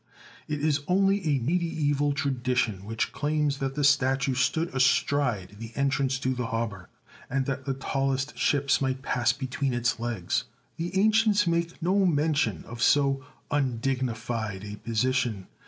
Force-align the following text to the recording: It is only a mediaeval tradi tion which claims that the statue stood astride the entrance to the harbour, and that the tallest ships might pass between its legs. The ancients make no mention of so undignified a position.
It 0.47 0.61
is 0.61 0.81
only 0.87 1.23
a 1.27 1.37
mediaeval 1.41 2.13
tradi 2.13 2.55
tion 2.57 2.85
which 2.85 3.11
claims 3.11 3.59
that 3.59 3.75
the 3.75 3.83
statue 3.83 4.33
stood 4.33 4.73
astride 4.73 5.57
the 5.59 5.71
entrance 5.75 6.17
to 6.21 6.33
the 6.33 6.47
harbour, 6.47 6.89
and 7.29 7.45
that 7.45 7.65
the 7.65 7.75
tallest 7.75 8.35
ships 8.35 8.81
might 8.81 9.03
pass 9.03 9.31
between 9.31 9.75
its 9.75 9.99
legs. 9.99 10.45
The 10.77 10.97
ancients 10.99 11.45
make 11.45 11.79
no 11.83 12.03
mention 12.07 12.63
of 12.65 12.81
so 12.81 13.23
undignified 13.51 14.63
a 14.63 14.77
position. 14.77 15.45